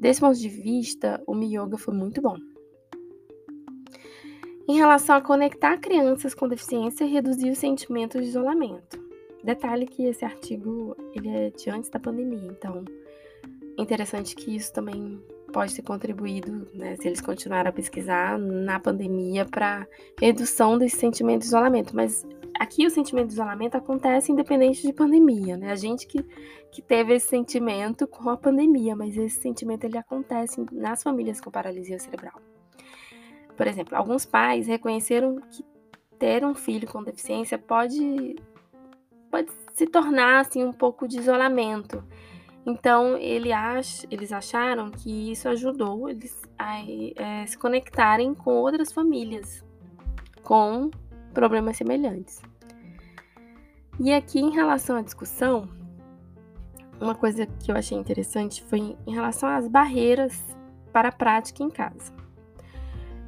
desse 0.00 0.20
ponto 0.20 0.38
de 0.38 0.48
vista, 0.48 1.22
o 1.26 1.34
yoga 1.36 1.76
foi 1.76 1.94
muito 1.94 2.22
bom 2.22 2.36
em 4.66 4.76
relação 4.76 5.16
a 5.16 5.20
conectar 5.20 5.78
crianças 5.78 6.34
com 6.34 6.48
deficiência 6.48 7.04
e 7.04 7.10
reduzir 7.10 7.50
os 7.50 7.58
sentimentos 7.58 8.22
de 8.22 8.28
isolamento. 8.28 9.02
Detalhe 9.42 9.86
que 9.86 10.04
esse 10.06 10.24
artigo 10.24 10.96
ele 11.14 11.28
é 11.28 11.50
de 11.50 11.68
antes 11.68 11.90
da 11.90 12.00
pandemia, 12.00 12.48
então 12.50 12.84
interessante 13.76 14.34
que 14.34 14.56
isso 14.56 14.72
também 14.72 15.20
pode 15.52 15.74
ter 15.74 15.82
contribuído, 15.82 16.66
né, 16.74 16.96
se 16.96 17.06
eles 17.06 17.20
continuaram 17.20 17.70
a 17.70 17.72
pesquisar 17.72 18.38
na 18.38 18.80
pandemia 18.80 19.44
para 19.44 19.86
redução 20.20 20.76
desse 20.76 20.96
sentimento 20.96 21.42
de 21.42 21.46
isolamento. 21.46 21.94
Mas 21.94 22.26
aqui 22.58 22.86
o 22.86 22.90
sentimento 22.90 23.28
de 23.28 23.34
isolamento 23.34 23.76
acontece 23.76 24.32
independente 24.32 24.82
de 24.82 24.92
pandemia, 24.92 25.56
né? 25.56 25.70
A 25.70 25.76
gente 25.76 26.06
que, 26.06 26.24
que 26.72 26.82
teve 26.82 27.14
esse 27.14 27.28
sentimento 27.28 28.06
com 28.06 28.28
a 28.30 28.36
pandemia, 28.36 28.96
mas 28.96 29.16
esse 29.16 29.40
sentimento 29.40 29.84
ele 29.84 29.98
acontece 29.98 30.64
nas 30.72 31.02
famílias 31.02 31.40
com 31.40 31.50
paralisia 31.50 31.98
cerebral. 31.98 32.40
Por 33.56 33.66
exemplo, 33.66 33.96
alguns 33.96 34.24
pais 34.24 34.66
reconheceram 34.66 35.40
que 35.50 35.64
ter 36.18 36.44
um 36.44 36.54
filho 36.54 36.88
com 36.88 37.02
deficiência 37.02 37.58
pode, 37.58 38.36
pode 39.30 39.50
se 39.74 39.86
tornar 39.86 40.40
assim, 40.40 40.64
um 40.64 40.72
pouco 40.72 41.06
de 41.06 41.18
isolamento. 41.18 42.02
Então, 42.66 43.16
ele 43.18 43.52
ach, 43.52 44.04
eles 44.10 44.32
acharam 44.32 44.90
que 44.90 45.30
isso 45.30 45.48
ajudou 45.48 46.08
eles 46.08 46.40
a 46.58 46.80
é, 47.16 47.46
se 47.46 47.58
conectarem 47.58 48.34
com 48.34 48.54
outras 48.54 48.90
famílias 48.90 49.62
com 50.42 50.90
problemas 51.32 51.76
semelhantes. 51.76 52.40
E 54.00 54.12
aqui, 54.12 54.40
em 54.40 54.50
relação 54.50 54.96
à 54.96 55.02
discussão, 55.02 55.68
uma 57.00 57.14
coisa 57.14 57.46
que 57.46 57.70
eu 57.70 57.76
achei 57.76 57.98
interessante 57.98 58.62
foi 58.64 58.96
em 59.06 59.14
relação 59.14 59.48
às 59.48 59.68
barreiras 59.68 60.42
para 60.92 61.08
a 61.08 61.12
prática 61.12 61.62
em 61.62 61.70
casa. 61.70 62.12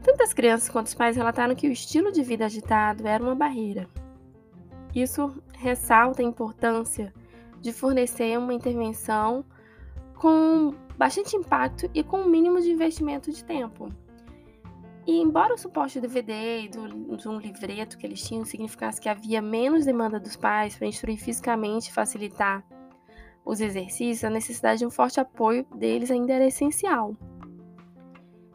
Tanto 0.06 0.22
as 0.22 0.32
crianças 0.32 0.68
quanto 0.68 0.86
os 0.86 0.94
pais 0.94 1.16
relataram 1.16 1.56
que 1.56 1.66
o 1.66 1.72
estilo 1.72 2.12
de 2.12 2.22
vida 2.22 2.46
agitado 2.46 3.08
era 3.08 3.20
uma 3.20 3.34
barreira. 3.34 3.88
Isso 4.94 5.42
ressalta 5.58 6.22
a 6.22 6.24
importância 6.24 7.12
de 7.60 7.72
fornecer 7.72 8.38
uma 8.38 8.54
intervenção 8.54 9.44
com 10.14 10.72
bastante 10.96 11.34
impacto 11.34 11.90
e 11.92 12.04
com 12.04 12.18
o 12.18 12.26
um 12.26 12.28
mínimo 12.28 12.60
de 12.60 12.70
investimento 12.70 13.32
de 13.32 13.42
tempo. 13.42 13.88
E 15.04 15.20
embora 15.20 15.54
o 15.54 15.58
suporte 15.58 15.98
do 15.98 16.02
DVD 16.02 16.60
e 16.60 16.68
do, 16.68 17.16
de 17.16 17.28
um 17.28 17.40
livreto 17.40 17.98
que 17.98 18.06
eles 18.06 18.22
tinham 18.22 18.44
significasse 18.44 19.00
que 19.00 19.08
havia 19.08 19.42
menos 19.42 19.84
demanda 19.84 20.20
dos 20.20 20.36
pais 20.36 20.76
para 20.76 20.86
instruir 20.86 21.18
fisicamente 21.18 21.90
e 21.90 21.92
facilitar 21.92 22.64
os 23.44 23.60
exercícios, 23.60 24.22
a 24.22 24.30
necessidade 24.30 24.78
de 24.78 24.86
um 24.86 24.90
forte 24.90 25.18
apoio 25.18 25.66
deles 25.74 26.12
ainda 26.12 26.32
era 26.32 26.46
essencial. 26.46 27.16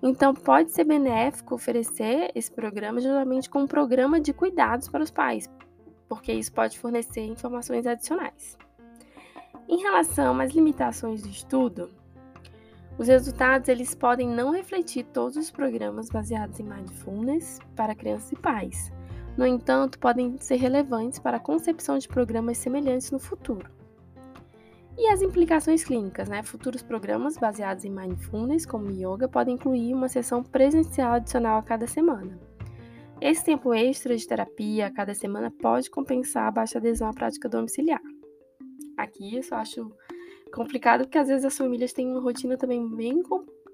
Então, 0.02 0.34
pode 0.34 0.72
ser 0.72 0.84
benéfico 0.84 1.56
oferecer 1.56 2.32
esse 2.34 2.52
programa 2.52 3.00
geralmente 3.00 3.50
com 3.50 3.60
um 3.60 3.68
programa 3.68 4.20
de 4.20 4.34
cuidados 4.34 4.90
para 4.90 5.04
os 5.04 5.12
pais, 5.12 5.50
porque 6.10 6.34
isso 6.34 6.52
pode 6.52 6.80
fornecer 6.80 7.22
informações 7.22 7.86
adicionais. 7.86 8.58
Em 9.70 9.78
relação 9.82 10.40
às 10.40 10.52
limitações 10.52 11.22
do 11.22 11.30
estudo, 11.30 11.90
os 12.98 13.08
resultados 13.08 13.70
eles 13.70 13.96
podem 13.96 14.28
não 14.28 14.52
refletir 14.52 15.06
todos 15.06 15.38
os 15.38 15.50
programas 15.50 16.10
baseados 16.10 16.60
em 16.60 16.64
mindfulness 16.64 17.60
para 17.76 17.96
crianças 17.96 18.32
e 18.32 18.36
pais. 18.36 18.92
No 19.38 19.46
entanto, 19.46 19.98
podem 19.98 20.38
ser 20.40 20.58
relevantes 20.58 21.20
para 21.20 21.38
a 21.38 21.40
concepção 21.40 21.98
de 21.98 22.08
programas 22.08 22.58
semelhantes 22.58 23.12
no 23.12 23.20
futuro. 23.20 23.81
E 25.02 25.08
as 25.08 25.24
implicações 25.24 25.84
clínicas, 25.84 26.30
né? 26.30 26.44
Futuros 26.44 26.84
programas 26.84 27.36
baseados 27.36 27.84
em 27.84 27.90
mindfulness, 27.90 28.68
como 28.68 28.92
yoga, 28.92 29.28
podem 29.28 29.56
incluir 29.56 29.96
uma 29.96 30.08
sessão 30.08 30.44
presencial 30.44 31.14
adicional 31.14 31.58
a 31.58 31.64
cada 31.64 31.88
semana. 31.88 32.40
Esse 33.20 33.44
tempo 33.44 33.74
extra 33.74 34.16
de 34.16 34.28
terapia 34.28 34.86
a 34.86 34.92
cada 34.92 35.16
semana 35.16 35.50
pode 35.50 35.90
compensar 35.90 36.48
a 36.48 36.52
baixa 36.52 36.78
adesão 36.78 37.10
à 37.10 37.14
prática 37.14 37.50
domiciliar. 37.50 38.00
Aqui 38.96 39.38
eu 39.38 39.42
só 39.42 39.56
acho 39.56 39.92
complicado 40.54 41.06
porque 41.06 41.18
às 41.18 41.30
vezes 41.30 41.46
as 41.46 41.58
famílias 41.58 41.94
têm 41.94 42.08
uma 42.08 42.22
rotina 42.22 42.56
também 42.56 42.88
bem, 42.88 43.24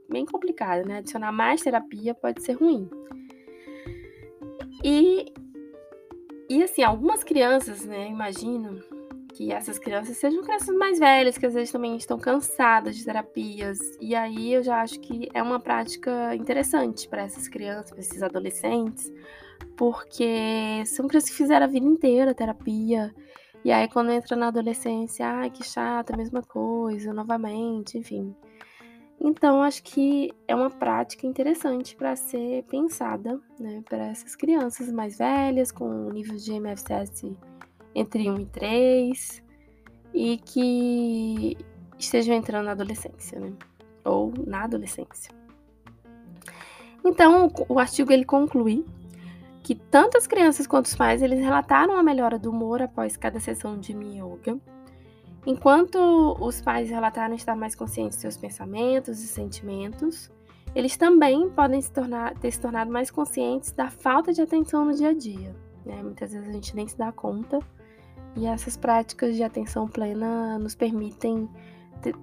bem 0.10 0.26
complicada, 0.26 0.86
né? 0.86 1.00
Adicionar 1.00 1.34
mais 1.34 1.62
terapia 1.62 2.16
pode 2.16 2.42
ser 2.42 2.54
ruim. 2.54 2.90
E, 4.82 5.26
e 6.50 6.64
assim, 6.64 6.84
algumas 6.84 7.22
crianças, 7.22 7.84
né, 7.84 8.08
imagino, 8.08 8.82
que 9.38 9.52
essas 9.52 9.78
crianças 9.78 10.18
sejam 10.18 10.42
crianças 10.42 10.76
mais 10.76 10.98
velhas, 10.98 11.38
que 11.38 11.46
às 11.46 11.54
vezes 11.54 11.72
também 11.72 11.96
estão 11.96 12.18
cansadas 12.18 12.98
de 12.98 13.06
terapias. 13.06 13.78
E 14.02 14.16
aí 14.16 14.52
eu 14.52 14.64
já 14.64 14.82
acho 14.82 15.00
que 15.00 15.30
é 15.32 15.44
uma 15.44 15.60
prática 15.60 16.34
interessante 16.34 17.08
para 17.08 17.22
essas 17.22 17.48
crianças, 17.48 17.92
para 17.92 18.00
esses 18.00 18.24
adolescentes, 18.24 19.14
porque 19.78 20.84
são 20.88 21.08
crianças 21.08 21.30
que 21.30 21.36
fizeram 21.36 21.68
a 21.68 21.70
vida 21.70 21.86
inteira 21.86 22.34
terapia. 22.34 23.14
E 23.64 23.72
aí 23.72 23.88
quando 23.88 24.12
entra 24.12 24.36
na 24.36 24.48
adolescência, 24.48 25.28
ai, 25.28 25.52
que 25.52 25.64
chato, 25.64 26.14
a 26.14 26.18
mesma 26.18 26.42
coisa, 26.42 27.14
novamente, 27.14 28.00
enfim. 28.00 28.36
Então, 29.20 29.62
acho 29.62 29.84
que 29.84 30.32
é 30.48 30.56
uma 30.56 30.70
prática 30.70 31.28
interessante 31.28 31.96
para 31.96 32.16
ser 32.16 32.64
pensada 32.64 33.40
né, 33.60 33.84
para 33.88 34.08
essas 34.08 34.36
crianças 34.36 34.92
mais 34.92 35.18
velhas, 35.18 35.72
com 35.72 36.10
níveis 36.12 36.44
de 36.44 36.54
MFCS 36.54 37.36
entre 37.98 38.30
1 38.30 38.40
e 38.40 38.46
3 38.46 39.44
e 40.14 40.38
que 40.38 41.58
estejam 41.98 42.36
entrando 42.36 42.66
na 42.66 42.72
adolescência, 42.72 43.40
né? 43.40 43.52
Ou 44.06 44.32
na 44.46 44.64
adolescência. 44.64 45.34
Então, 47.04 47.52
o 47.68 47.80
artigo 47.80 48.12
ele 48.12 48.24
conclui 48.24 48.86
que 49.64 49.74
tanto 49.74 50.16
as 50.18 50.28
crianças 50.28 50.68
quanto 50.68 50.86
os 50.86 50.96
pais 50.96 51.24
eles 51.24 51.40
relataram 51.40 51.98
a 51.98 52.04
melhora 52.04 52.38
do 52.38 52.52
humor 52.52 52.84
após 52.84 53.18
cada 53.18 53.40
sessão 53.40 53.80
de 53.80 53.94
yoga, 53.94 54.60
enquanto 55.46 55.98
os 56.40 56.62
pais 56.62 56.90
relataram 56.90 57.34
estar 57.34 57.56
mais 57.56 57.74
conscientes 57.74 58.18
de 58.18 58.22
seus 58.22 58.38
pensamentos 58.38 59.24
e 59.24 59.28
sentimentos, 59.28 60.32
eles 60.76 60.96
também 60.96 61.50
podem 61.50 61.82
se 61.82 61.92
tornar, 61.92 62.36
ter 62.36 62.52
se 62.52 62.62
tornado 62.62 62.92
mais 62.92 63.10
conscientes 63.10 63.72
da 63.72 63.90
falta 63.90 64.32
de 64.32 64.42
atenção 64.42 64.86
no 64.86 64.94
dia 64.94 65.10
a 65.10 65.14
dia. 65.14 65.56
Né? 65.84 66.04
Muitas 66.04 66.32
vezes 66.32 66.48
a 66.48 66.52
gente 66.52 66.76
nem 66.76 66.88
se 66.88 66.98
dá 66.98 67.12
conta 67.12 67.60
e 68.38 68.46
essas 68.46 68.78
práticas 68.78 69.36
de 69.36 69.44
atenção 69.44 69.88
plena 69.88 70.60
nos 70.60 70.76
permitem 70.76 71.50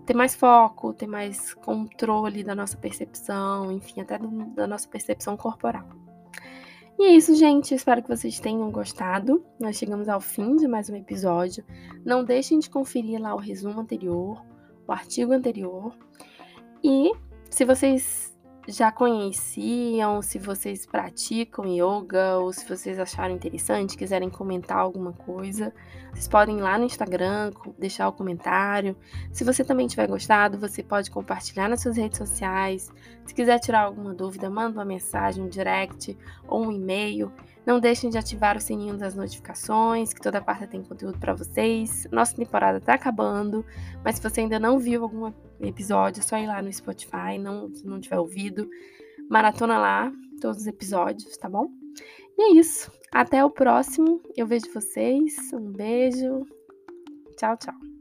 ter, 0.07 0.15
mais 0.15 0.35
foco, 0.35 0.93
ter 0.93 1.09
mais 1.09 1.53
controle 1.55 2.45
da 2.45 2.55
nossa 2.55 2.77
percepção, 2.77 3.73
enfim, 3.73 4.01
até 4.01 4.19
da 4.55 4.67
nossa 4.67 4.89
percepção 4.89 5.37
corporal. 5.37 5.89
E 6.97 7.07
é 7.07 7.09
isso, 7.11 7.35
gente. 7.35 7.75
Espero 7.75 8.01
que 8.01 8.09
vocês 8.09 8.39
tenham 8.39 8.71
gostado. 8.71 9.45
Nós 9.59 9.77
chegamos 9.77 10.09
ao 10.09 10.21
fim 10.21 10.55
de 10.55 10.69
mais 10.69 10.89
um 10.89 10.95
episódio. 10.95 11.65
Não 12.05 12.25
deixem 12.25 12.61
de 12.61 12.71
conferir 12.71 13.21
lá 13.21 13.35
o 13.35 13.39
resumo 13.39 13.81
anterior, 13.81 14.41
o 14.87 14.93
artigo 14.93 15.33
anterior. 15.33 15.93
E 16.85 17.11
se 17.51 17.65
vocês 17.65 18.34
já 18.67 18.91
conheciam, 18.91 20.23
se 20.23 20.39
vocês 20.39 20.87
praticam 20.87 21.67
yoga 21.67 22.39
ou 22.39 22.53
se 22.53 22.67
vocês 22.67 22.99
acharam 22.99 23.35
interessante, 23.35 23.97
quiserem 23.97 24.31
comentar 24.31 24.79
alguma 24.79 25.13
coisa, 25.13 25.73
vocês 26.13 26.27
podem 26.27 26.59
ir 26.59 26.63
lá 26.63 26.79
no 26.79 26.85
Instagram, 26.85 27.53
deixar 27.79 28.09
o 28.09 28.13
comentário. 28.13 28.97
Se 29.33 29.45
você 29.45 29.65
também 29.65 29.87
tiver 29.87 30.07
gostado, 30.07 30.59
você 30.59 30.83
pode 30.83 31.11
compartilhar 31.11 31.69
nas 31.69 31.83
suas 31.83 31.97
redes 31.97 32.19
sociais. 32.19 32.91
Se 33.27 33.35
quiser 33.35 33.59
tirar 33.59 33.83
alguma 33.83 34.15
dúvida, 34.15 34.49
manda 34.49 34.79
uma 34.79 34.85
mensagem, 34.85 35.45
um 35.45 35.49
direct 35.49 36.17
ou 36.49 36.67
um 36.67 36.73
e-mail. 36.73 37.33
Não 37.67 37.81
deixem 37.81 38.11
de 38.11 38.19
ativar 38.19 38.57
o 38.57 38.61
sininho 38.61 38.97
das 38.97 39.15
notificações, 39.15 40.13
que 40.13 40.21
toda 40.21 40.41
quarta 40.41 40.67
tem 40.67 40.83
conteúdo 40.83 41.19
para 41.19 41.35
vocês. 41.35 42.07
Nossa 42.13 42.37
temporada 42.37 42.79
está 42.79 42.95
acabando, 42.95 43.65
mas 44.05 44.17
se 44.17 44.23
você 44.23 44.43
ainda 44.43 44.59
não 44.59 44.79
viu 44.79 45.03
algum 45.03 45.33
episódio, 45.61 46.21
é 46.21 46.23
só 46.23 46.37
ir 46.37 46.47
lá 46.47 46.61
no 46.61 46.73
Spotify, 46.73 47.39
não, 47.39 47.73
se 47.75 47.87
não 47.87 48.01
tiver 48.01 48.19
ouvido, 48.19 48.69
maratona 49.31 49.79
lá 49.79 50.13
todos 50.41 50.61
os 50.61 50.67
episódios, 50.67 51.37
tá 51.39 51.49
bom? 51.49 51.69
E 52.37 52.43
é 52.43 52.59
isso. 52.59 52.91
Até 53.13 53.45
o 53.45 53.51
próximo. 53.51 54.21
Eu 54.37 54.47
vejo 54.47 54.73
vocês. 54.73 55.35
Um 55.53 55.73
beijo. 55.73 56.45
Tchau, 57.37 57.57
tchau. 57.57 57.94